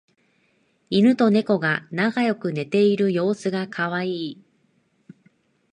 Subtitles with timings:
[0.89, 4.41] イヌとネコが仲良く寝ている様子がカワイイ